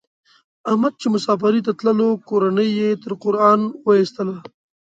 احمد 0.69 0.93
چې 1.01 1.07
مسافرۍ 1.15 1.61
ته 1.67 1.71
تللو 1.79 2.09
کورنۍ 2.29 2.69
یې 2.79 2.89
تر 3.03 3.11
قران 3.23 3.61
و 3.85 3.87
ایستلا. 3.99 4.37